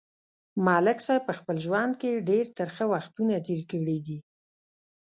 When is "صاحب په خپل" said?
1.05-1.55